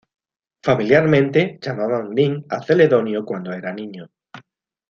[0.63, 4.09] Familiarmente, llamaban Nin a Celedonio cuando era niño.